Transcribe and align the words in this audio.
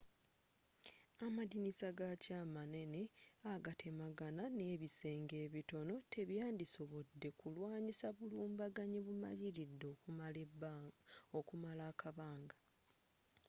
amadirisa 1.25 1.87
gakyo 1.99 2.33
amanene 2.43 3.01
agatemagana 3.53 4.43
n'ebisenge 4.57 5.35
ebitono 5.45 5.93
tebyandisobodde 6.13 7.29
kulwanyisa 7.39 8.07
bulumbaganyi 8.17 8.99
bumaliridde 9.05 9.91
okumala 11.37 11.83
akabanga 11.91 12.55